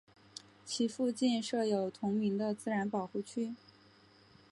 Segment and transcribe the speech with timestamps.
[0.65, 3.53] 其附近设有同名的自然保护区。